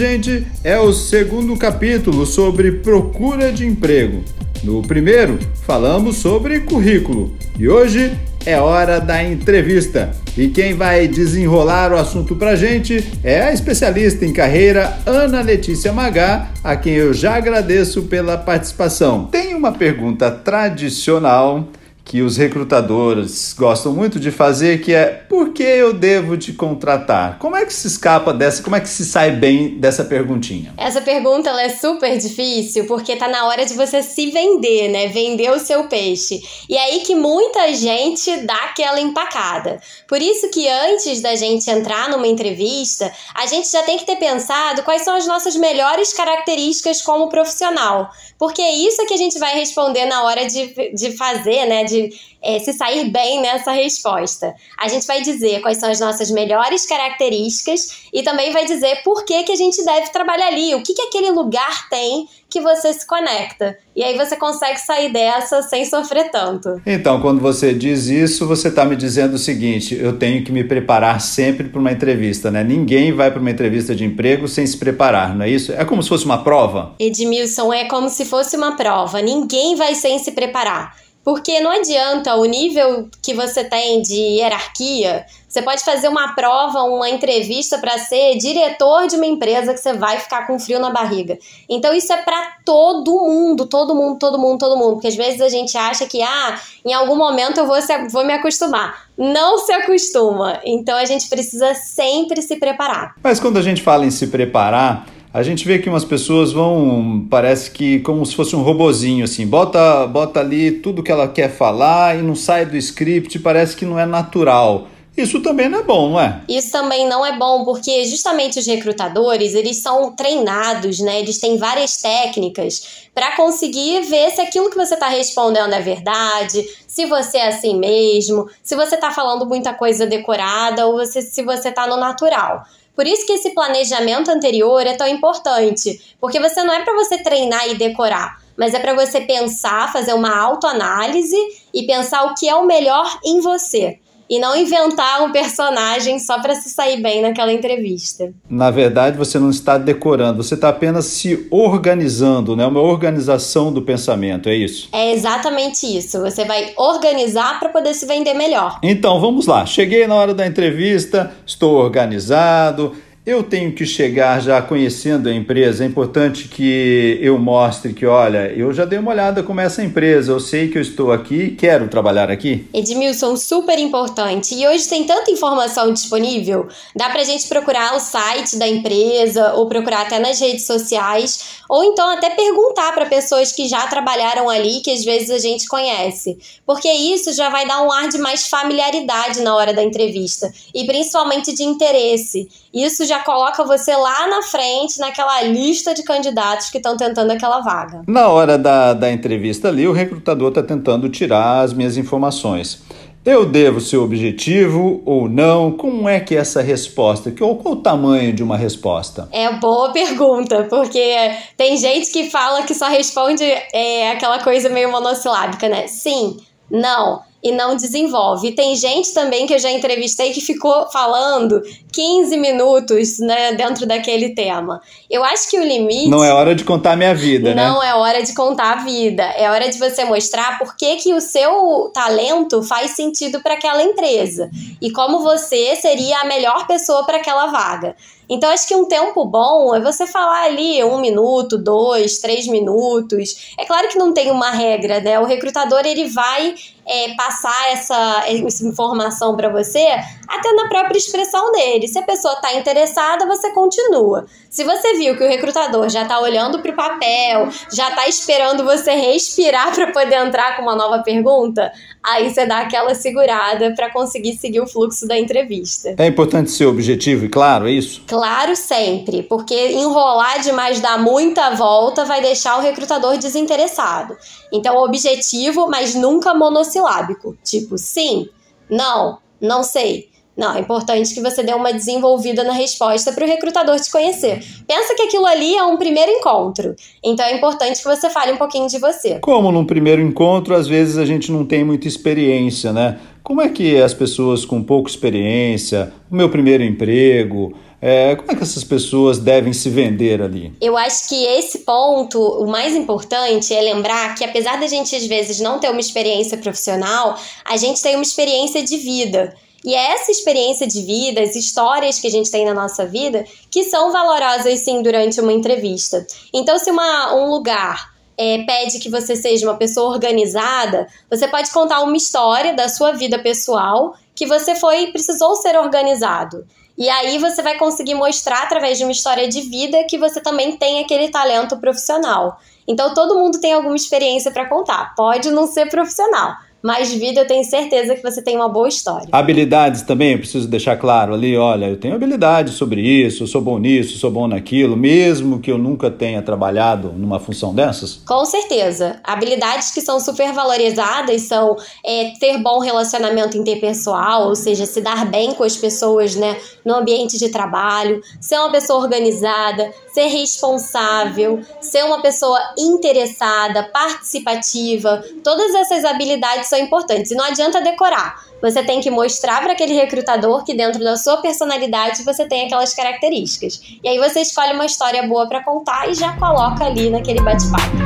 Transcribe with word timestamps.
Gente, 0.00 0.46
é 0.64 0.78
o 0.78 0.94
segundo 0.94 1.54
capítulo 1.58 2.24
sobre 2.24 2.72
procura 2.72 3.52
de 3.52 3.66
emprego. 3.66 4.24
No 4.64 4.80
primeiro, 4.80 5.38
falamos 5.66 6.16
sobre 6.16 6.60
currículo 6.60 7.34
e 7.58 7.68
hoje 7.68 8.10
é 8.46 8.58
hora 8.58 8.98
da 8.98 9.22
entrevista. 9.22 10.10
E 10.38 10.48
quem 10.48 10.72
vai 10.72 11.06
desenrolar 11.06 11.92
o 11.92 11.98
assunto 11.98 12.34
pra 12.34 12.56
gente 12.56 13.04
é 13.22 13.42
a 13.42 13.52
especialista 13.52 14.24
em 14.24 14.32
carreira 14.32 14.96
Ana 15.04 15.42
Letícia 15.42 15.92
Magá, 15.92 16.48
a 16.64 16.74
quem 16.76 16.94
eu 16.94 17.12
já 17.12 17.36
agradeço 17.36 18.04
pela 18.04 18.38
participação. 18.38 19.26
Tem 19.26 19.54
uma 19.54 19.72
pergunta 19.72 20.30
tradicional 20.30 21.68
que 22.10 22.22
os 22.22 22.36
recrutadores 22.36 23.54
gostam 23.56 23.92
muito 23.92 24.18
de 24.18 24.32
fazer, 24.32 24.82
que 24.82 24.92
é 24.92 25.04
por 25.06 25.52
que 25.52 25.62
eu 25.62 25.92
devo 25.92 26.36
te 26.36 26.52
contratar? 26.52 27.38
Como 27.38 27.54
é 27.54 27.64
que 27.64 27.72
se 27.72 27.86
escapa 27.86 28.34
dessa, 28.34 28.64
como 28.64 28.74
é 28.74 28.80
que 28.80 28.88
se 28.88 29.04
sai 29.04 29.30
bem 29.30 29.78
dessa 29.78 30.02
perguntinha? 30.02 30.74
Essa 30.76 31.00
pergunta 31.00 31.50
é 31.50 31.68
super 31.68 32.18
difícil 32.18 32.84
porque 32.88 33.14
tá 33.14 33.28
na 33.28 33.46
hora 33.46 33.64
de 33.64 33.74
você 33.74 34.02
se 34.02 34.28
vender, 34.32 34.88
né? 34.88 35.06
Vender 35.06 35.52
o 35.52 35.60
seu 35.60 35.84
peixe. 35.84 36.42
E 36.68 36.76
é 36.76 36.82
aí 36.82 37.00
que 37.02 37.14
muita 37.14 37.72
gente 37.74 38.38
dá 38.38 38.56
aquela 38.56 39.00
empacada. 39.00 39.80
Por 40.08 40.20
isso 40.20 40.50
que 40.50 40.68
antes 40.68 41.20
da 41.20 41.36
gente 41.36 41.70
entrar 41.70 42.08
numa 42.08 42.26
entrevista, 42.26 43.08
a 43.36 43.46
gente 43.46 43.70
já 43.70 43.84
tem 43.84 43.96
que 43.96 44.04
ter 44.04 44.16
pensado 44.16 44.82
quais 44.82 45.02
são 45.02 45.14
as 45.14 45.28
nossas 45.28 45.54
melhores 45.54 46.12
características 46.12 47.02
como 47.02 47.28
profissional. 47.28 48.10
Porque 48.36 48.60
é 48.60 48.74
isso 48.74 49.06
que 49.06 49.14
a 49.14 49.18
gente 49.18 49.38
vai 49.38 49.54
responder 49.54 50.06
na 50.06 50.24
hora 50.24 50.44
de, 50.46 50.92
de 50.92 51.16
fazer, 51.16 51.66
né? 51.66 51.84
De 51.84 51.99
é, 52.42 52.58
se 52.58 52.72
sair 52.72 53.10
bem 53.10 53.40
nessa 53.40 53.72
resposta. 53.72 54.54
A 54.78 54.88
gente 54.88 55.06
vai 55.06 55.20
dizer 55.20 55.60
quais 55.60 55.78
são 55.78 55.90
as 55.90 56.00
nossas 56.00 56.30
melhores 56.30 56.86
características 56.86 58.08
e 58.12 58.22
também 58.22 58.52
vai 58.52 58.64
dizer 58.64 59.02
por 59.02 59.24
que, 59.24 59.42
que 59.44 59.52
a 59.52 59.56
gente 59.56 59.84
deve 59.84 60.10
trabalhar 60.10 60.46
ali, 60.46 60.74
o 60.74 60.82
que, 60.82 60.94
que 60.94 61.02
aquele 61.02 61.30
lugar 61.30 61.88
tem 61.88 62.26
que 62.50 62.60
você 62.60 62.92
se 62.92 63.06
conecta. 63.06 63.78
E 63.94 64.02
aí 64.02 64.16
você 64.18 64.36
consegue 64.36 64.78
sair 64.78 65.12
dessa 65.12 65.62
sem 65.62 65.84
sofrer 65.84 66.30
tanto. 66.30 66.82
Então, 66.84 67.20
quando 67.20 67.40
você 67.40 67.72
diz 67.72 68.08
isso, 68.08 68.46
você 68.46 68.68
está 68.68 68.84
me 68.84 68.96
dizendo 68.96 69.34
o 69.34 69.38
seguinte: 69.38 69.94
eu 69.94 70.18
tenho 70.18 70.44
que 70.44 70.50
me 70.50 70.64
preparar 70.64 71.20
sempre 71.20 71.68
para 71.68 71.80
uma 71.80 71.92
entrevista, 71.92 72.50
né? 72.50 72.64
Ninguém 72.64 73.12
vai 73.12 73.30
para 73.30 73.40
uma 73.40 73.50
entrevista 73.50 73.94
de 73.94 74.04
emprego 74.04 74.48
sem 74.48 74.66
se 74.66 74.76
preparar, 74.76 75.36
não 75.36 75.44
é 75.44 75.48
isso? 75.48 75.72
É 75.72 75.84
como 75.84 76.02
se 76.02 76.08
fosse 76.08 76.24
uma 76.24 76.42
prova? 76.42 76.94
Edmilson, 76.98 77.72
é 77.72 77.84
como 77.84 78.08
se 78.10 78.24
fosse 78.24 78.56
uma 78.56 78.76
prova. 78.76 79.22
Ninguém 79.22 79.76
vai 79.76 79.94
sem 79.94 80.18
se 80.18 80.32
preparar. 80.32 80.96
Porque 81.22 81.60
não 81.60 81.70
adianta 81.70 82.34
o 82.34 82.44
nível 82.44 83.08
que 83.22 83.34
você 83.34 83.62
tem 83.62 84.00
de 84.00 84.14
hierarquia. 84.14 85.26
Você 85.46 85.60
pode 85.60 85.84
fazer 85.84 86.08
uma 86.08 86.32
prova, 86.34 86.82
uma 86.84 87.10
entrevista 87.10 87.76
para 87.78 87.98
ser 87.98 88.38
diretor 88.38 89.08
de 89.08 89.16
uma 89.16 89.26
empresa 89.26 89.74
que 89.74 89.80
você 89.80 89.92
vai 89.92 90.18
ficar 90.18 90.46
com 90.46 90.58
frio 90.58 90.78
na 90.78 90.90
barriga. 90.90 91.36
Então 91.68 91.92
isso 91.92 92.12
é 92.12 92.18
para 92.18 92.58
todo 92.64 93.10
mundo, 93.18 93.66
todo 93.66 93.94
mundo, 93.94 94.18
todo 94.18 94.38
mundo, 94.38 94.58
todo 94.58 94.76
mundo. 94.76 94.92
Porque 94.92 95.08
às 95.08 95.16
vezes 95.16 95.40
a 95.40 95.48
gente 95.48 95.76
acha 95.76 96.06
que, 96.06 96.22
ah, 96.22 96.58
em 96.84 96.94
algum 96.94 97.16
momento 97.16 97.58
eu 97.58 97.66
vou, 97.66 97.82
se, 97.82 98.08
vou 98.08 98.24
me 98.24 98.32
acostumar. 98.32 99.08
Não 99.18 99.58
se 99.58 99.72
acostuma. 99.72 100.60
Então 100.64 100.96
a 100.96 101.04
gente 101.04 101.28
precisa 101.28 101.74
sempre 101.74 102.40
se 102.42 102.56
preparar. 102.56 103.14
Mas 103.22 103.40
quando 103.40 103.58
a 103.58 103.62
gente 103.62 103.82
fala 103.82 104.06
em 104.06 104.10
se 104.10 104.28
preparar, 104.28 105.04
a 105.32 105.42
gente 105.42 105.64
vê 105.66 105.78
que 105.78 105.88
umas 105.88 106.04
pessoas 106.04 106.52
vão, 106.52 107.26
parece 107.30 107.70
que 107.70 108.00
como 108.00 108.26
se 108.26 108.34
fosse 108.34 108.56
um 108.56 108.62
robozinho, 108.62 109.24
assim, 109.24 109.46
bota, 109.46 110.06
bota 110.06 110.40
ali 110.40 110.72
tudo 110.72 111.02
que 111.02 111.12
ela 111.12 111.28
quer 111.28 111.50
falar 111.50 112.18
e 112.18 112.22
não 112.22 112.34
sai 112.34 112.66
do 112.66 112.76
script, 112.76 113.38
parece 113.38 113.76
que 113.76 113.84
não 113.84 113.98
é 113.98 114.04
natural. 114.04 114.88
Isso 115.16 115.40
também 115.40 115.68
não 115.68 115.80
é 115.80 115.82
bom, 115.82 116.10
não 116.10 116.20
é? 116.20 116.40
Isso 116.48 116.70
também 116.72 117.06
não 117.06 117.24
é 117.24 117.36
bom, 117.36 117.64
porque 117.64 118.04
justamente 118.06 118.58
os 118.58 118.66
recrutadores, 118.66 119.54
eles 119.54 119.76
são 119.78 120.12
treinados, 120.12 120.98
né? 121.00 121.20
Eles 121.20 121.38
têm 121.38 121.58
várias 121.58 121.96
técnicas 122.00 123.08
para 123.14 123.36
conseguir 123.36 124.02
ver 124.02 124.30
se 124.30 124.40
aquilo 124.40 124.70
que 124.70 124.76
você 124.76 124.94
está 124.94 125.08
respondendo 125.08 125.72
é 125.74 125.80
verdade, 125.80 126.64
se 126.86 127.06
você 127.06 127.38
é 127.38 127.48
assim 127.48 127.76
mesmo, 127.78 128.48
se 128.62 128.74
você 128.74 128.94
está 128.94 129.10
falando 129.10 129.46
muita 129.46 129.74
coisa 129.74 130.06
decorada 130.06 130.86
ou 130.86 130.94
você, 130.94 131.20
se 131.22 131.42
você 131.42 131.68
está 131.68 131.86
no 131.86 131.96
natural. 131.96 132.64
Por 132.94 133.06
isso 133.06 133.26
que 133.26 133.32
esse 133.32 133.50
planejamento 133.50 134.30
anterior 134.30 134.86
é 134.86 134.94
tão 134.94 135.06
importante, 135.06 136.16
porque 136.20 136.40
você 136.40 136.62
não 136.62 136.74
é 136.74 136.84
para 136.84 136.94
você 136.94 137.18
treinar 137.22 137.68
e 137.68 137.76
decorar, 137.76 138.42
mas 138.56 138.74
é 138.74 138.78
para 138.78 138.94
você 138.94 139.20
pensar, 139.20 139.92
fazer 139.92 140.12
uma 140.12 140.36
autoanálise 140.36 141.36
e 141.72 141.86
pensar 141.86 142.24
o 142.24 142.34
que 142.34 142.48
é 142.48 142.54
o 142.54 142.66
melhor 142.66 143.18
em 143.24 143.40
você 143.40 143.98
e 144.30 144.38
não 144.38 144.56
inventar 144.56 145.22
um 145.22 145.32
personagem 145.32 146.20
só 146.20 146.40
para 146.40 146.54
se 146.54 146.70
sair 146.70 147.02
bem 147.02 147.20
naquela 147.20 147.52
entrevista. 147.52 148.32
Na 148.48 148.70
verdade, 148.70 149.18
você 149.18 149.40
não 149.40 149.50
está 149.50 149.76
decorando, 149.76 150.42
você 150.44 150.54
está 150.54 150.68
apenas 150.68 151.06
se 151.06 151.48
organizando, 151.50 152.54
né? 152.54 152.64
Uma 152.64 152.80
organização 152.80 153.72
do 153.72 153.82
pensamento, 153.82 154.48
é 154.48 154.54
isso? 154.54 154.88
É 154.92 155.12
exatamente 155.12 155.84
isso. 155.84 156.20
Você 156.20 156.44
vai 156.44 156.72
organizar 156.76 157.58
para 157.58 157.70
poder 157.70 157.92
se 157.92 158.06
vender 158.06 158.34
melhor. 158.34 158.78
Então, 158.84 159.20
vamos 159.20 159.48
lá. 159.48 159.66
Cheguei 159.66 160.06
na 160.06 160.14
hora 160.14 160.32
da 160.32 160.46
entrevista, 160.46 161.32
estou 161.44 161.74
organizado 161.74 162.94
eu 163.30 163.42
tenho 163.42 163.72
que 163.72 163.86
chegar 163.86 164.40
já 164.40 164.60
conhecendo 164.60 165.28
a 165.28 165.32
empresa. 165.32 165.84
É 165.84 165.86
importante 165.86 166.48
que 166.48 167.18
eu 167.20 167.38
mostre 167.38 167.92
que, 167.94 168.04
olha, 168.04 168.52
eu 168.52 168.72
já 168.72 168.84
dei 168.84 168.98
uma 168.98 169.12
olhada 169.12 169.42
como 169.42 169.60
é 169.60 169.64
essa 169.64 169.82
empresa, 169.82 170.32
eu 170.32 170.40
sei 170.40 170.68
que 170.68 170.76
eu 170.76 170.82
estou 170.82 171.12
aqui, 171.12 171.50
quero 171.50 171.88
trabalhar 171.88 172.30
aqui. 172.30 172.66
Edmilson, 172.74 173.36
super 173.36 173.78
importante. 173.78 174.54
E 174.54 174.66
hoje 174.66 174.88
tem 174.88 175.04
tanta 175.04 175.30
informação 175.30 175.92
disponível, 175.92 176.68
dá 176.94 177.08
pra 177.08 177.22
gente 177.22 177.46
procurar 177.48 177.94
o 177.94 178.00
site 178.00 178.56
da 178.58 178.66
empresa 178.66 179.54
ou 179.54 179.68
procurar 179.68 180.02
até 180.02 180.18
nas 180.18 180.40
redes 180.40 180.66
sociais, 180.66 181.60
ou 181.68 181.84
então 181.84 182.08
até 182.08 182.30
perguntar 182.30 182.92
para 182.92 183.06
pessoas 183.06 183.52
que 183.52 183.68
já 183.68 183.86
trabalharam 183.86 184.50
ali, 184.50 184.80
que 184.80 184.90
às 184.90 185.04
vezes 185.04 185.30
a 185.30 185.38
gente 185.38 185.68
conhece. 185.68 186.36
Porque 186.66 186.90
isso 186.90 187.32
já 187.32 187.48
vai 187.48 187.66
dar 187.66 187.82
um 187.82 187.92
ar 187.92 188.08
de 188.08 188.18
mais 188.18 188.48
familiaridade 188.48 189.40
na 189.40 189.54
hora 189.54 189.72
da 189.72 189.82
entrevista 189.82 190.52
e 190.74 190.84
principalmente 190.84 191.54
de 191.54 191.62
interesse. 191.62 192.48
Isso 192.72 193.04
já 193.04 193.19
coloca 193.20 193.64
você 193.64 193.94
lá 193.94 194.26
na 194.26 194.42
frente, 194.42 194.98
naquela 194.98 195.42
lista 195.42 195.94
de 195.94 196.02
candidatos 196.02 196.70
que 196.70 196.78
estão 196.78 196.96
tentando 196.96 197.30
aquela 197.30 197.60
vaga. 197.60 198.02
Na 198.06 198.28
hora 198.28 198.58
da, 198.58 198.94
da 198.94 199.10
entrevista 199.10 199.68
ali, 199.68 199.86
o 199.86 199.92
recrutador 199.92 200.48
está 200.48 200.62
tentando 200.62 201.08
tirar 201.08 201.60
as 201.60 201.72
minhas 201.72 201.96
informações. 201.96 202.82
Eu 203.24 203.44
devo 203.44 203.80
ser 203.80 203.98
objetivo 203.98 205.02
ou 205.04 205.28
não? 205.28 205.72
Como 205.72 206.08
é 206.08 206.20
que 206.20 206.34
é 206.34 206.38
essa 206.38 206.62
resposta? 206.62 207.30
Qual, 207.30 207.54
qual 207.56 207.74
o 207.74 207.82
tamanho 207.82 208.32
de 208.32 208.42
uma 208.42 208.56
resposta? 208.56 209.28
É 209.30 209.52
boa 209.52 209.92
pergunta, 209.92 210.66
porque 210.70 211.14
tem 211.56 211.76
gente 211.76 212.10
que 212.10 212.30
fala 212.30 212.62
que 212.62 212.74
só 212.74 212.88
responde 212.88 213.44
é, 213.74 214.10
aquela 214.10 214.42
coisa 214.42 214.70
meio 214.70 214.90
monossilábica, 214.90 215.68
né? 215.68 215.86
Sim, 215.86 216.38
não 216.70 217.29
e 217.42 217.52
não 217.52 217.74
desenvolve. 217.74 218.48
E 218.48 218.52
tem 218.52 218.76
gente 218.76 219.12
também 219.14 219.46
que 219.46 219.54
eu 219.54 219.58
já 219.58 219.70
entrevistei 219.70 220.32
que 220.32 220.40
ficou 220.40 220.90
falando 220.90 221.62
15 221.92 222.36
minutos 222.36 223.18
né, 223.18 223.52
dentro 223.52 223.86
daquele 223.86 224.34
tema. 224.34 224.80
Eu 225.10 225.24
acho 225.24 225.48
que 225.50 225.58
o 225.58 225.64
limite. 225.64 226.08
Não 226.08 226.22
é 226.22 226.32
hora 226.32 226.54
de 226.54 226.64
contar 226.64 226.92
a 226.92 226.96
minha 226.96 227.14
vida, 227.14 227.54
né? 227.54 227.66
Não 227.66 227.82
é 227.82 227.94
hora 227.94 228.22
de 228.22 228.34
contar 228.34 228.72
a 228.72 228.84
vida. 228.84 229.22
É 229.22 229.50
hora 229.50 229.68
de 229.68 229.78
você 229.78 230.04
mostrar 230.04 230.58
por 230.58 230.76
que, 230.76 230.96
que 230.96 231.14
o 231.14 231.20
seu 231.20 231.90
talento 231.94 232.62
faz 232.62 232.92
sentido 232.92 233.40
para 233.40 233.54
aquela 233.54 233.82
empresa 233.82 234.50
e 234.80 234.90
como 234.90 235.20
você 235.20 235.76
seria 235.76 236.20
a 236.20 236.24
melhor 236.24 236.66
pessoa 236.66 237.04
para 237.04 237.18
aquela 237.18 237.46
vaga. 237.46 237.96
Então, 238.30 238.48
acho 238.48 238.68
que 238.68 238.76
um 238.76 238.84
tempo 238.84 239.24
bom 239.24 239.74
é 239.74 239.80
você 239.80 240.06
falar 240.06 240.44
ali 240.44 240.84
um 240.84 241.00
minuto, 241.00 241.58
dois, 241.58 242.20
três 242.20 242.46
minutos. 242.46 243.54
É 243.58 243.64
claro 243.64 243.88
que 243.88 243.98
não 243.98 244.14
tem 244.14 244.30
uma 244.30 244.52
regra, 244.52 245.00
né? 245.00 245.18
O 245.18 245.24
recrutador 245.24 245.80
ele 245.84 246.08
vai 246.08 246.54
é, 246.86 247.14
passar 247.14 247.72
essa, 247.72 248.24
essa 248.26 248.66
informação 248.66 249.36
para 249.36 249.48
você 249.48 249.84
até 250.28 250.52
na 250.52 250.68
própria 250.68 250.96
expressão 250.96 251.50
dele. 251.50 251.88
Se 251.88 251.98
a 251.98 252.02
pessoa 252.02 252.34
está 252.34 252.54
interessada, 252.54 253.26
você 253.26 253.50
continua. 253.50 254.26
Se 254.48 254.64
você 254.64 254.94
viu 254.94 255.16
que 255.16 255.24
o 255.24 255.28
recrutador 255.28 255.88
já 255.88 256.02
está 256.02 256.20
olhando 256.20 256.60
para 256.60 256.72
o 256.72 256.76
papel, 256.76 257.48
já 257.72 257.90
está 257.90 258.08
esperando 258.08 258.64
você 258.64 258.92
respirar 258.92 259.74
para 259.74 259.92
poder 259.92 260.16
entrar 260.16 260.56
com 260.56 260.62
uma 260.62 260.76
nova 260.76 261.02
pergunta, 261.02 261.72
aí 262.02 262.32
você 262.32 262.46
dá 262.46 262.60
aquela 262.60 262.94
segurada 262.94 263.74
para 263.74 263.90
conseguir 263.90 264.34
seguir 264.34 264.60
o 264.60 264.66
fluxo 264.66 265.06
da 265.06 265.18
entrevista. 265.18 265.94
É 265.98 266.06
importante 266.06 266.50
ser 266.50 266.66
objetivo 266.66 267.24
e 267.24 267.28
claro, 267.28 267.68
é 267.68 267.72
isso? 267.72 268.02
Claro, 268.06 268.54
sempre, 268.56 269.22
porque 269.22 269.72
enrolar 269.72 270.40
demais, 270.40 270.80
dar 270.80 270.98
muita 270.98 271.50
volta, 271.50 272.04
vai 272.04 272.20
deixar 272.20 272.58
o 272.58 272.62
recrutador 272.62 273.16
desinteressado. 273.16 274.16
Então, 274.52 274.76
objetivo, 274.76 275.68
mas 275.68 275.94
nunca 275.94 276.34
monossilábico. 276.34 277.36
Tipo, 277.44 277.78
sim, 277.78 278.28
não, 278.68 279.18
não 279.40 279.62
sei. 279.62 280.09
Não, 280.40 280.56
é 280.56 280.60
importante 280.60 281.12
que 281.12 281.20
você 281.20 281.42
dê 281.42 281.52
uma 281.52 281.70
desenvolvida 281.70 282.42
na 282.42 282.54
resposta 282.54 283.12
para 283.12 283.26
o 283.26 283.28
recrutador 283.28 283.78
te 283.78 283.90
conhecer. 283.90 284.42
Pensa 284.66 284.94
que 284.94 285.02
aquilo 285.02 285.26
ali 285.26 285.54
é 285.54 285.62
um 285.62 285.76
primeiro 285.76 286.10
encontro. 286.10 286.74
Então 287.04 287.26
é 287.26 287.36
importante 287.36 287.76
que 287.76 287.84
você 287.84 288.08
fale 288.08 288.32
um 288.32 288.38
pouquinho 288.38 288.66
de 288.66 288.78
você. 288.78 289.18
Como 289.18 289.52
num 289.52 289.66
primeiro 289.66 290.00
encontro, 290.00 290.54
às 290.54 290.66
vezes 290.66 290.96
a 290.96 291.04
gente 291.04 291.30
não 291.30 291.44
tem 291.44 291.62
muita 291.62 291.86
experiência, 291.86 292.72
né? 292.72 292.98
Como 293.22 293.42
é 293.42 293.50
que 293.50 293.76
as 293.82 293.92
pessoas 293.92 294.46
com 294.46 294.62
pouca 294.62 294.88
experiência, 294.88 295.92
o 296.10 296.16
meu 296.16 296.30
primeiro 296.30 296.64
emprego, 296.64 297.54
é, 297.78 298.16
como 298.16 298.32
é 298.32 298.34
que 298.34 298.42
essas 298.42 298.64
pessoas 298.64 299.18
devem 299.18 299.52
se 299.52 299.68
vender 299.68 300.22
ali? 300.22 300.54
Eu 300.58 300.74
acho 300.74 301.06
que 301.06 301.22
esse 301.22 301.58
ponto, 301.58 302.18
o 302.18 302.46
mais 302.46 302.74
importante 302.74 303.52
é 303.52 303.60
lembrar 303.60 304.14
que 304.14 304.24
apesar 304.24 304.58
da 304.58 304.66
gente 304.66 304.96
às 304.96 305.04
vezes 305.04 305.38
não 305.38 305.58
ter 305.58 305.68
uma 305.70 305.80
experiência 305.80 306.38
profissional, 306.38 307.18
a 307.44 307.58
gente 307.58 307.82
tem 307.82 307.94
uma 307.94 308.02
experiência 308.02 308.62
de 308.62 308.78
vida. 308.78 309.34
E 309.64 309.74
é 309.74 309.92
essa 309.92 310.10
experiência 310.10 310.66
de 310.66 310.82
vida, 310.82 311.20
as 311.20 311.36
histórias 311.36 311.98
que 311.98 312.06
a 312.06 312.10
gente 312.10 312.30
tem 312.30 312.44
na 312.44 312.54
nossa 312.54 312.86
vida, 312.86 313.24
que 313.50 313.64
são 313.64 313.92
valorosas 313.92 314.60
sim 314.60 314.82
durante 314.82 315.20
uma 315.20 315.32
entrevista. 315.32 316.06
Então, 316.32 316.58
se 316.58 316.70
uma, 316.70 317.14
um 317.14 317.30
lugar 317.30 317.90
é, 318.16 318.42
pede 318.44 318.78
que 318.78 318.90
você 318.90 319.16
seja 319.16 319.46
uma 319.46 319.56
pessoa 319.56 319.90
organizada, 319.90 320.86
você 321.08 321.26
pode 321.26 321.50
contar 321.50 321.80
uma 321.80 321.96
história 321.96 322.54
da 322.54 322.68
sua 322.68 322.92
vida 322.92 323.18
pessoal 323.18 323.94
que 324.14 324.26
você 324.26 324.54
foi 324.54 324.88
precisou 324.88 325.36
ser 325.36 325.56
organizado. 325.58 326.46
E 326.76 326.88
aí 326.88 327.18
você 327.18 327.42
vai 327.42 327.56
conseguir 327.56 327.94
mostrar 327.94 328.42
através 328.42 328.78
de 328.78 328.84
uma 328.84 328.92
história 328.92 329.28
de 329.28 329.40
vida 329.42 329.84
que 329.84 329.98
você 329.98 330.20
também 330.20 330.56
tem 330.56 330.80
aquele 330.80 331.08
talento 331.08 331.58
profissional. 331.58 332.38
Então 332.68 332.94
todo 332.94 333.18
mundo 333.18 333.40
tem 333.40 333.54
alguma 333.54 333.76
experiência 333.76 334.30
para 334.30 334.48
contar. 334.48 334.94
Pode 334.94 335.30
não 335.30 335.46
ser 335.46 335.70
profissional, 335.70 336.36
mais 336.62 336.92
vida, 336.92 337.20
eu 337.20 337.26
tenho 337.26 337.44
certeza 337.44 337.94
que 337.94 338.02
você 338.02 338.22
tem 338.22 338.36
uma 338.36 338.48
boa 338.48 338.68
história. 338.68 339.08
Habilidades 339.10 339.82
também, 339.82 340.12
eu 340.12 340.18
preciso 340.18 340.46
deixar 340.46 340.76
claro 340.76 341.14
ali, 341.14 341.36
olha, 341.36 341.66
eu 341.66 341.76
tenho 341.76 341.94
habilidade 341.94 342.52
sobre 342.52 342.80
isso, 342.80 343.22
eu 343.22 343.26
sou 343.26 343.40
bom 343.40 343.58
nisso, 343.58 343.98
sou 343.98 344.10
bom 344.10 344.28
naquilo, 344.28 344.76
mesmo 344.76 345.40
que 345.40 345.50
eu 345.50 345.56
nunca 345.56 345.90
tenha 345.90 346.20
trabalhado 346.20 346.92
numa 346.92 347.18
função 347.18 347.54
dessas? 347.54 348.00
Com 348.06 348.24
certeza. 348.24 349.00
Habilidades 349.02 349.70
que 349.70 349.80
são 349.80 349.98
super 349.98 350.32
valorizadas 350.32 351.22
são 351.22 351.56
é, 351.84 352.12
ter 352.20 352.38
bom 352.38 352.58
relacionamento 352.58 353.38
interpessoal, 353.38 354.28
ou 354.28 354.36
seja, 354.36 354.66
se 354.66 354.80
dar 354.80 355.06
bem 355.06 355.32
com 355.32 355.44
as 355.44 355.56
pessoas 355.56 356.14
né, 356.14 356.36
no 356.64 356.74
ambiente 356.74 357.18
de 357.18 357.30
trabalho, 357.30 358.00
ser 358.20 358.38
uma 358.38 358.50
pessoa 358.50 358.80
organizada, 358.80 359.72
ser 359.94 360.06
responsável, 360.06 361.40
ser 361.60 361.84
uma 361.84 362.02
pessoa 362.02 362.38
interessada, 362.58 363.64
participativa, 363.72 365.02
todas 365.24 365.54
essas 365.54 365.84
habilidades 365.84 366.49
são 366.50 366.58
importantes. 366.58 367.12
E 367.12 367.14
não 367.14 367.24
adianta 367.24 367.62
decorar. 367.62 368.22
Você 368.42 368.62
tem 368.62 368.80
que 368.80 368.90
mostrar 368.90 369.40
para 369.40 369.52
aquele 369.52 369.74
recrutador 369.74 370.44
que 370.44 370.52
dentro 370.52 370.82
da 370.82 370.96
sua 370.96 371.18
personalidade 371.18 372.02
você 372.02 372.26
tem 372.26 372.46
aquelas 372.46 372.74
características. 372.74 373.60
E 373.82 373.88
aí 373.88 373.98
você 373.98 374.20
escolhe 374.20 374.52
uma 374.52 374.66
história 374.66 375.02
boa 375.06 375.26
para 375.28 375.42
contar 375.44 375.88
e 375.88 375.94
já 375.94 376.16
coloca 376.16 376.64
ali 376.64 376.90
naquele 376.90 377.20
bate-papo. 377.20 377.76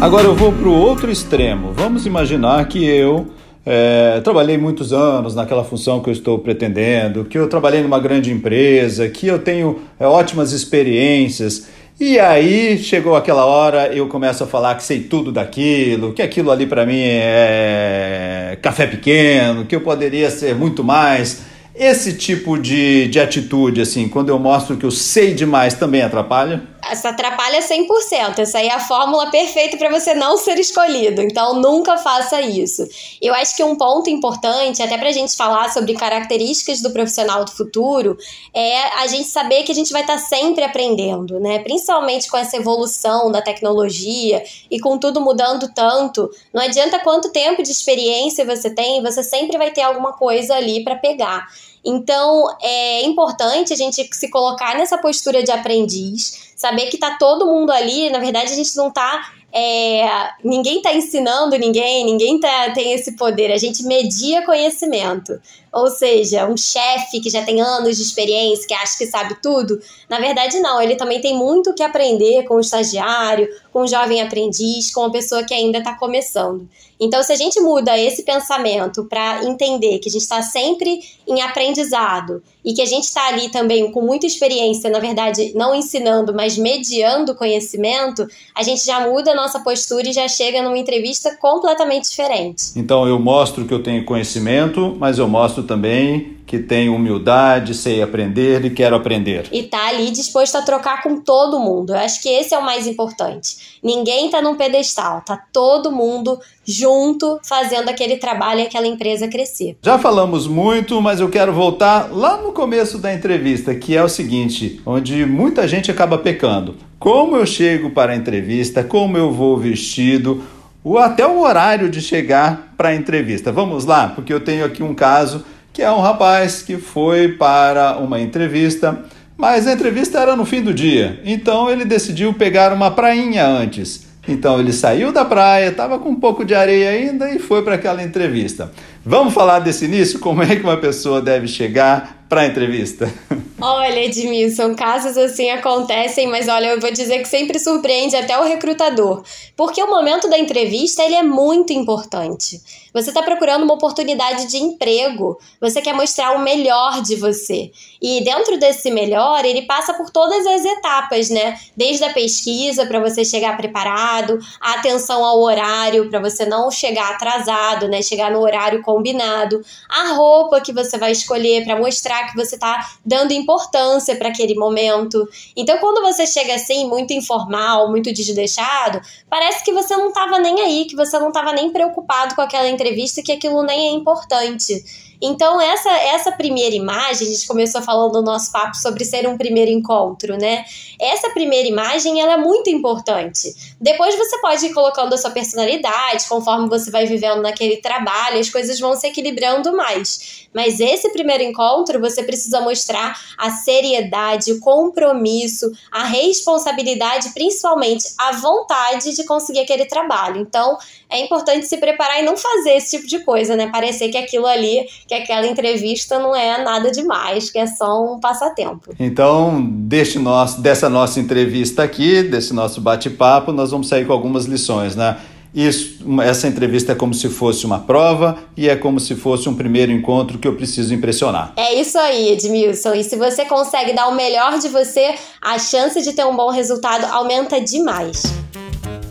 Agora 0.00 0.24
eu 0.24 0.34
vou 0.34 0.52
para 0.52 0.68
o 0.68 0.72
outro 0.72 1.10
extremo. 1.10 1.72
Vamos 1.72 2.06
imaginar 2.06 2.66
que 2.68 2.82
eu 2.82 3.26
é, 3.66 4.20
trabalhei 4.22 4.56
muitos 4.56 4.92
anos 4.92 5.34
naquela 5.34 5.62
função 5.62 6.00
que 6.00 6.08
eu 6.08 6.12
estou 6.12 6.38
pretendendo, 6.38 7.24
que 7.24 7.36
eu 7.36 7.48
trabalhei 7.48 7.82
numa 7.82 7.98
grande 7.98 8.30
empresa, 8.32 9.08
que 9.08 9.26
eu 9.26 9.38
tenho 9.38 9.80
é, 9.98 10.06
ótimas 10.06 10.52
experiências. 10.52 11.68
E 12.02 12.18
aí 12.18 12.78
chegou 12.78 13.14
aquela 13.14 13.44
hora, 13.44 13.94
eu 13.94 14.08
começo 14.08 14.42
a 14.42 14.46
falar 14.46 14.74
que 14.74 14.82
sei 14.82 15.00
tudo 15.00 15.30
daquilo, 15.30 16.14
que 16.14 16.22
aquilo 16.22 16.50
ali 16.50 16.66
para 16.66 16.86
mim 16.86 16.98
é 16.98 18.58
café 18.62 18.86
pequeno, 18.86 19.66
que 19.66 19.76
eu 19.76 19.82
poderia 19.82 20.30
ser 20.30 20.54
muito 20.54 20.82
mais. 20.82 21.42
Esse 21.74 22.14
tipo 22.14 22.56
de, 22.56 23.06
de 23.08 23.20
atitude, 23.20 23.82
assim, 23.82 24.08
quando 24.08 24.30
eu 24.30 24.38
mostro 24.38 24.78
que 24.78 24.86
eu 24.86 24.90
sei 24.90 25.34
demais, 25.34 25.74
também 25.74 26.00
atrapalha? 26.00 26.62
Essa 26.88 27.10
atrapalha 27.10 27.60
100%. 27.60 28.38
Essa 28.38 28.58
aí 28.58 28.68
é 28.68 28.72
a 28.72 28.80
fórmula 28.80 29.30
perfeita 29.30 29.76
para 29.76 29.90
você 29.90 30.14
não 30.14 30.36
ser 30.36 30.58
escolhido. 30.58 31.22
Então, 31.22 31.60
nunca 31.60 31.96
faça 31.98 32.40
isso. 32.40 32.86
Eu 33.20 33.34
acho 33.34 33.56
que 33.56 33.62
um 33.62 33.76
ponto 33.76 34.08
importante, 34.08 34.82
até 34.82 34.96
para 34.96 35.08
a 35.08 35.12
gente 35.12 35.36
falar 35.36 35.72
sobre 35.72 35.94
características 35.94 36.80
do 36.80 36.90
profissional 36.90 37.44
do 37.44 37.50
futuro, 37.50 38.16
é 38.54 39.00
a 39.00 39.06
gente 39.06 39.28
saber 39.28 39.62
que 39.64 39.72
a 39.72 39.74
gente 39.74 39.92
vai 39.92 40.02
estar 40.02 40.16
tá 40.16 40.18
sempre 40.18 40.64
aprendendo, 40.64 41.38
né? 41.38 41.58
Principalmente 41.60 42.28
com 42.28 42.36
essa 42.36 42.56
evolução 42.56 43.30
da 43.30 43.42
tecnologia 43.42 44.42
e 44.70 44.80
com 44.80 44.98
tudo 44.98 45.20
mudando 45.20 45.72
tanto. 45.74 46.30
Não 46.52 46.62
adianta 46.62 46.98
quanto 46.98 47.30
tempo 47.30 47.62
de 47.62 47.70
experiência 47.70 48.44
você 48.44 48.70
tem, 48.70 49.02
você 49.02 49.22
sempre 49.22 49.58
vai 49.58 49.70
ter 49.70 49.82
alguma 49.82 50.12
coisa 50.12 50.54
ali 50.54 50.82
para 50.82 50.96
pegar. 50.96 51.46
Então, 51.84 52.44
é 52.60 53.02
importante 53.04 53.72
a 53.72 53.76
gente 53.76 54.08
se 54.12 54.28
colocar 54.28 54.76
nessa 54.76 54.98
postura 54.98 55.42
de 55.42 55.50
aprendiz, 55.50 56.52
saber 56.56 56.86
que 56.86 56.98
tá 56.98 57.16
todo 57.18 57.46
mundo 57.46 57.70
ali, 57.70 58.10
na 58.10 58.18
verdade 58.18 58.52
a 58.52 58.56
gente 58.56 58.76
não 58.76 58.90
tá 58.90 59.32
é, 59.52 60.30
ninguém 60.44 60.76
está 60.76 60.94
ensinando 60.94 61.58
ninguém, 61.58 62.04
ninguém 62.04 62.38
tá, 62.38 62.70
tem 62.70 62.92
esse 62.92 63.16
poder, 63.16 63.50
a 63.50 63.56
gente 63.56 63.82
media 63.82 64.44
conhecimento. 64.44 65.40
Ou 65.72 65.88
seja, 65.88 66.46
um 66.46 66.56
chefe 66.56 67.20
que 67.20 67.30
já 67.30 67.44
tem 67.44 67.60
anos 67.60 67.96
de 67.96 68.02
experiência, 68.02 68.66
que 68.66 68.74
acha 68.74 68.98
que 68.98 69.06
sabe 69.06 69.36
tudo, 69.40 69.80
na 70.08 70.18
verdade 70.18 70.58
não, 70.58 70.80
ele 70.80 70.96
também 70.96 71.20
tem 71.20 71.36
muito 71.36 71.74
que 71.74 71.82
aprender 71.82 72.44
com 72.44 72.54
o 72.54 72.60
estagiário, 72.60 73.48
com 73.72 73.82
o 73.82 73.86
jovem 73.86 74.20
aprendiz, 74.20 74.92
com 74.92 75.04
a 75.04 75.10
pessoa 75.10 75.44
que 75.44 75.54
ainda 75.54 75.78
está 75.78 75.94
começando. 75.94 76.68
Então, 77.00 77.22
se 77.22 77.32
a 77.32 77.36
gente 77.36 77.58
muda 77.60 77.98
esse 77.98 78.22
pensamento 78.24 79.04
para 79.04 79.42
entender 79.44 80.00
que 80.00 80.10
a 80.10 80.12
gente 80.12 80.20
está 80.20 80.42
sempre 80.42 81.00
em 81.26 81.40
aprendizado 81.40 82.42
e 82.62 82.74
que 82.74 82.82
a 82.82 82.86
gente 82.86 83.04
está 83.04 83.28
ali 83.28 83.48
também 83.48 83.90
com 83.90 84.02
muita 84.02 84.26
experiência, 84.26 84.90
na 84.90 84.98
verdade, 84.98 85.52
não 85.54 85.74
ensinando, 85.74 86.34
mas 86.34 86.58
mediando 86.58 87.34
conhecimento, 87.34 88.28
a 88.54 88.62
gente 88.62 88.84
já 88.84 89.00
muda 89.00 89.34
nossa 89.40 89.60
postura 89.60 90.08
e 90.08 90.12
já 90.12 90.28
chega 90.28 90.62
numa 90.62 90.78
entrevista 90.78 91.36
completamente 91.36 92.08
diferente. 92.08 92.72
Então, 92.76 93.06
eu 93.06 93.18
mostro 93.18 93.64
que 93.64 93.74
eu 93.74 93.82
tenho 93.82 94.04
conhecimento, 94.04 94.96
mas 94.98 95.18
eu 95.18 95.28
mostro 95.28 95.62
também 95.62 96.36
que 96.50 96.58
tenho 96.58 96.96
humildade, 96.96 97.74
sei 97.74 98.02
aprender 98.02 98.64
e 98.64 98.70
quero 98.70 98.96
aprender. 98.96 99.46
E 99.52 99.62
tá 99.62 99.86
ali 99.86 100.10
disposto 100.10 100.56
a 100.56 100.62
trocar 100.62 101.00
com 101.00 101.20
todo 101.20 101.60
mundo. 101.60 101.94
Eu 101.94 102.00
acho 102.00 102.20
que 102.20 102.28
esse 102.28 102.52
é 102.52 102.58
o 102.58 102.64
mais 102.64 102.88
importante. 102.88 103.78
Ninguém 103.80 104.28
tá 104.28 104.42
num 104.42 104.56
pedestal, 104.56 105.22
tá 105.24 105.40
todo 105.52 105.92
mundo 105.92 106.40
junto 106.64 107.38
fazendo 107.44 107.88
aquele 107.88 108.16
trabalho 108.16 108.62
e 108.62 108.62
aquela 108.64 108.88
empresa 108.88 109.28
crescer. 109.28 109.78
Já 109.80 109.96
falamos 109.96 110.48
muito, 110.48 111.00
mas 111.00 111.20
eu 111.20 111.30
quero 111.30 111.52
voltar 111.52 112.10
lá 112.10 112.36
no 112.38 112.50
começo 112.50 112.98
da 112.98 113.14
entrevista, 113.14 113.72
que 113.72 113.96
é 113.96 114.02
o 114.02 114.08
seguinte, 114.08 114.82
onde 114.84 115.24
muita 115.24 115.68
gente 115.68 115.88
acaba 115.88 116.18
pecando. 116.18 116.74
Como 116.98 117.36
eu 117.36 117.46
chego 117.46 117.90
para 117.90 118.10
a 118.10 118.16
entrevista, 118.16 118.82
como 118.82 119.16
eu 119.16 119.30
vou 119.30 119.56
vestido, 119.56 120.42
ou 120.82 120.98
até 120.98 121.24
o 121.24 121.42
horário 121.42 121.88
de 121.88 122.02
chegar 122.02 122.74
para 122.76 122.88
a 122.88 122.94
entrevista. 122.96 123.52
Vamos 123.52 123.84
lá, 123.84 124.08
porque 124.08 124.32
eu 124.32 124.40
tenho 124.40 124.64
aqui 124.64 124.82
um 124.82 124.96
caso 124.96 125.44
que 125.80 125.84
é 125.84 125.90
um 125.90 126.00
rapaz 126.00 126.60
que 126.60 126.76
foi 126.76 127.28
para 127.28 127.96
uma 127.96 128.20
entrevista, 128.20 129.02
mas 129.34 129.66
a 129.66 129.72
entrevista 129.72 130.18
era 130.18 130.36
no 130.36 130.44
fim 130.44 130.60
do 130.60 130.74
dia, 130.74 131.18
então 131.24 131.70
ele 131.70 131.86
decidiu 131.86 132.34
pegar 132.34 132.70
uma 132.70 132.90
prainha 132.90 133.46
antes. 133.46 134.06
Então 134.28 134.60
ele 134.60 134.74
saiu 134.74 135.10
da 135.10 135.24
praia, 135.24 135.70
estava 135.70 135.98
com 135.98 136.10
um 136.10 136.20
pouco 136.20 136.44
de 136.44 136.54
areia 136.54 136.90
ainda 136.90 137.30
e 137.30 137.38
foi 137.38 137.62
para 137.62 137.76
aquela 137.76 138.02
entrevista. 138.02 138.70
Vamos 139.02 139.32
falar 139.32 139.60
desse 139.60 139.86
início? 139.86 140.18
Como 140.18 140.42
é 140.42 140.54
que 140.54 140.62
uma 140.62 140.76
pessoa 140.76 141.22
deve 141.22 141.48
chegar 141.48 142.19
para 142.30 142.42
a 142.42 142.46
entrevista? 142.46 143.12
Olha, 143.60 144.06
Edmilson, 144.06 144.74
casos 144.74 145.18
assim 145.18 145.50
acontecem, 145.50 146.26
mas 146.28 146.48
olha, 146.48 146.68
eu 146.68 146.80
vou 146.80 146.90
dizer 146.90 147.18
que 147.18 147.28
sempre 147.28 147.58
surpreende 147.58 148.16
até 148.16 148.38
o 148.38 148.44
recrutador, 148.44 149.22
porque 149.54 149.82
o 149.82 149.90
momento 149.90 150.30
da 150.30 150.38
entrevista 150.38 151.02
ele 151.02 151.16
é 151.16 151.22
muito 151.22 151.70
importante. 151.72 152.58
Você 152.94 153.10
está 153.10 153.22
procurando 153.22 153.64
uma 153.64 153.74
oportunidade 153.74 154.46
de 154.46 154.56
emprego, 154.56 155.38
você 155.60 155.82
quer 155.82 155.92
mostrar 155.92 156.32
o 156.32 156.40
melhor 156.40 157.02
de 157.02 157.16
você. 157.16 157.70
E 158.00 158.24
dentro 158.24 158.58
desse 158.58 158.90
melhor, 158.90 159.44
ele 159.44 159.62
passa 159.62 159.92
por 159.92 160.10
todas 160.10 160.46
as 160.46 160.64
etapas, 160.64 161.28
né? 161.28 161.58
Desde 161.76 162.02
a 162.04 162.12
pesquisa 162.12 162.86
para 162.86 162.98
você 162.98 163.24
chegar 163.24 163.56
preparado, 163.56 164.38
a 164.60 164.74
atenção 164.74 165.22
ao 165.24 165.40
horário 165.40 166.08
para 166.08 166.18
você 166.18 166.46
não 166.46 166.70
chegar 166.70 167.10
atrasado, 167.10 167.88
né? 167.88 168.00
Chegar 168.00 168.30
no 168.30 168.40
horário 168.40 168.82
combinado, 168.82 169.60
a 169.88 170.14
roupa 170.14 170.60
que 170.60 170.72
você 170.72 170.96
vai 170.96 171.12
escolher 171.12 171.62
para 171.64 171.78
mostrar 171.78 172.19
que 172.26 172.36
você 172.36 172.56
está 172.56 172.90
dando 173.04 173.32
importância 173.32 174.16
para 174.16 174.28
aquele 174.28 174.54
momento. 174.54 175.28
Então, 175.56 175.78
quando 175.78 176.00
você 176.02 176.26
chega 176.26 176.54
assim, 176.54 176.88
muito 176.88 177.12
informal, 177.12 177.90
muito 177.90 178.12
desleixado, 178.12 179.00
parece 179.28 179.64
que 179.64 179.72
você 179.72 179.96
não 179.96 180.08
estava 180.08 180.38
nem 180.38 180.60
aí, 180.60 180.84
que 180.86 180.96
você 180.96 181.18
não 181.18 181.28
estava 181.28 181.52
nem 181.52 181.70
preocupado 181.70 182.34
com 182.34 182.42
aquela 182.42 182.68
entrevista, 182.68 183.22
que 183.22 183.32
aquilo 183.32 183.62
nem 183.62 183.88
é 183.88 183.92
importante. 183.92 184.84
Então, 185.22 185.60
essa, 185.60 185.90
essa 185.90 186.32
primeira 186.32 186.74
imagem, 186.74 187.28
a 187.28 187.30
gente 187.30 187.46
começou 187.46 187.82
falando 187.82 188.14
no 188.14 188.22
nosso 188.22 188.50
papo 188.50 188.74
sobre 188.76 189.04
ser 189.04 189.28
um 189.28 189.36
primeiro 189.36 189.70
encontro, 189.70 190.36
né? 190.38 190.64
Essa 190.98 191.30
primeira 191.30 191.68
imagem, 191.68 192.20
ela 192.20 192.34
é 192.34 192.36
muito 192.38 192.70
importante. 192.70 193.54
Depois 193.78 194.16
você 194.16 194.38
pode 194.40 194.64
ir 194.66 194.72
colocando 194.72 195.12
a 195.12 195.18
sua 195.18 195.30
personalidade, 195.30 196.26
conforme 196.26 196.68
você 196.68 196.90
vai 196.90 197.04
vivendo 197.04 197.42
naquele 197.42 197.76
trabalho, 197.78 198.38
as 198.38 198.48
coisas 198.48 198.80
vão 198.80 198.96
se 198.96 199.06
equilibrando 199.06 199.76
mais. 199.76 200.48
Mas 200.54 200.80
esse 200.80 201.10
primeiro 201.12 201.42
encontro, 201.42 202.00
você 202.00 202.22
precisa 202.22 202.60
mostrar 202.60 203.18
a 203.38 203.50
seriedade, 203.50 204.52
o 204.52 204.60
compromisso, 204.60 205.70
a 205.92 206.04
responsabilidade, 206.04 207.30
principalmente 207.30 208.04
a 208.18 208.32
vontade 208.32 209.14
de 209.14 209.24
conseguir 209.24 209.60
aquele 209.60 209.84
trabalho. 209.84 210.40
Então, 210.40 210.76
é 211.08 211.20
importante 211.20 211.66
se 211.66 211.76
preparar 211.76 212.20
e 212.20 212.24
não 212.24 212.36
fazer 212.36 212.72
esse 212.72 212.96
tipo 212.96 213.06
de 213.06 213.20
coisa, 213.24 213.56
né? 213.56 213.68
Parecer 213.70 214.08
que 214.08 214.16
aquilo 214.16 214.46
ali 214.46 214.88
que 215.10 215.14
aquela 215.14 215.44
entrevista 215.44 216.20
não 216.20 216.36
é 216.36 216.62
nada 216.62 216.88
demais, 216.88 217.50
que 217.50 217.58
é 217.58 217.66
só 217.66 218.00
um 218.00 218.20
passatempo. 218.20 218.94
Então, 218.96 219.60
deste 219.60 220.20
nosso, 220.20 220.60
dessa 220.60 220.88
nossa 220.88 221.18
entrevista 221.18 221.82
aqui, 221.82 222.22
desse 222.22 222.54
nosso 222.54 222.80
bate-papo, 222.80 223.50
nós 223.50 223.72
vamos 223.72 223.88
sair 223.88 224.06
com 224.06 224.12
algumas 224.12 224.44
lições, 224.44 224.94
né? 224.94 225.16
Isso, 225.52 225.98
essa 226.22 226.46
entrevista 226.46 226.92
é 226.92 226.94
como 226.94 227.12
se 227.12 227.28
fosse 227.28 227.66
uma 227.66 227.80
prova 227.80 228.38
e 228.56 228.68
é 228.68 228.76
como 228.76 229.00
se 229.00 229.16
fosse 229.16 229.48
um 229.48 229.54
primeiro 229.56 229.90
encontro 229.90 230.38
que 230.38 230.46
eu 230.46 230.54
preciso 230.54 230.94
impressionar. 230.94 231.54
É 231.56 231.74
isso 231.74 231.98
aí, 231.98 232.28
Edmilson. 232.28 232.94
E 232.94 233.02
se 233.02 233.16
você 233.16 233.44
consegue 233.44 233.92
dar 233.92 234.06
o 234.06 234.14
melhor 234.14 234.60
de 234.60 234.68
você, 234.68 235.16
a 235.42 235.58
chance 235.58 236.00
de 236.02 236.12
ter 236.12 236.24
um 236.24 236.36
bom 236.36 236.50
resultado 236.50 237.04
aumenta 237.06 237.60
demais. 237.60 238.22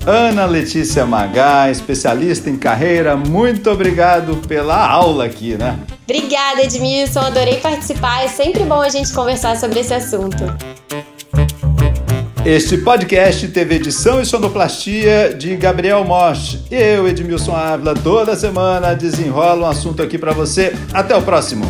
Ana 0.05 0.45
Letícia 0.45 1.05
Magá, 1.05 1.69
especialista 1.69 2.49
em 2.49 2.57
carreira, 2.57 3.15
muito 3.15 3.69
obrigado 3.69 4.37
pela 4.47 4.87
aula 4.87 5.25
aqui, 5.25 5.55
né? 5.55 5.77
Obrigada, 6.03 6.63
Edmilson. 6.63 7.19
Adorei 7.19 7.57
participar. 7.57 8.23
É 8.23 8.27
sempre 8.27 8.63
bom 8.63 8.81
a 8.81 8.89
gente 8.89 9.13
conversar 9.13 9.55
sobre 9.57 9.81
esse 9.81 9.93
assunto. 9.93 10.43
Este 12.45 12.77
podcast 12.77 13.47
teve 13.49 13.75
edição 13.75 14.21
e 14.21 14.25
sonoplastia 14.25 15.35
de 15.37 15.55
Gabriel 15.55 16.03
Mosch. 16.05 16.57
Eu, 16.71 17.07
Edmilson 17.07 17.55
Ávila, 17.55 17.93
toda 17.93 18.35
semana 18.35 18.95
desenrola 18.95 19.67
um 19.67 19.69
assunto 19.69 20.01
aqui 20.01 20.17
para 20.17 20.31
você. 20.31 20.73
Até 20.93 21.15
o 21.15 21.21
próximo. 21.21 21.65